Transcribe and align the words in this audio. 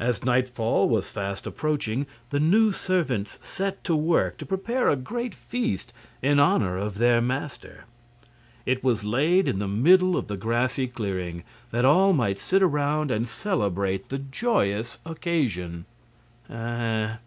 As 0.00 0.24
nightfall 0.24 0.88
was 0.88 1.10
fast 1.10 1.46
approaching 1.46 2.06
the 2.30 2.40
new 2.40 2.72
servants 2.72 3.38
set 3.42 3.84
to 3.84 3.94
work 3.94 4.38
to 4.38 4.46
prepare 4.46 4.88
a 4.88 4.96
great 4.96 5.34
feast 5.34 5.92
in 6.22 6.38
honor 6.40 6.78
of 6.78 6.96
their 6.96 7.20
master. 7.20 7.84
It 8.64 8.82
was 8.82 9.04
laid 9.04 9.46
in 9.46 9.58
the 9.58 9.68
middle 9.68 10.16
of 10.16 10.26
the 10.26 10.38
grassy 10.38 10.86
clearing, 10.86 11.44
that 11.70 11.84
all 11.84 12.14
might 12.14 12.38
sit 12.38 12.62
around 12.62 13.10
and 13.10 13.28
celebrate 13.28 14.08
the 14.08 14.20
joyous 14.20 15.00
occasion. 15.04 15.84